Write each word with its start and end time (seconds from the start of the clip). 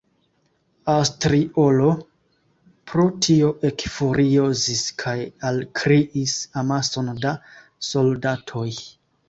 Astriolo 0.93 1.89
pro 2.93 3.05
tio 3.27 3.51
ekfuriozis 3.71 4.83
kaj 5.05 5.15
alkriis 5.53 6.37
amason 6.65 7.15
da 7.27 7.39
soldatoj. 7.93 8.69